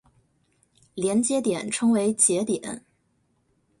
[0.95, 2.83] 连接点称为节点。